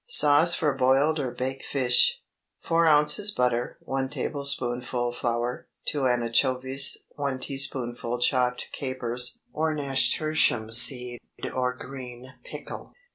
SAUCE 0.07 0.55
FOR 0.55 0.73
BOILED 0.73 1.19
OR 1.19 1.29
BAKED 1.29 1.63
FISH. 1.63 2.23
4 2.63 2.87
ounces 2.87 3.29
butter. 3.29 3.77
1 3.81 4.09
tablespoonful 4.09 5.13
flour. 5.13 5.67
2 5.89 6.07
anchovies. 6.07 6.97
1 7.17 7.37
teaspoonful 7.39 8.19
chopped 8.19 8.69
capers, 8.71 9.37
or 9.53 9.75
nasturtium 9.75 10.71
seed, 10.71 11.21
or 11.53 11.75
green 11.75 12.33
pickle. 12.43 12.93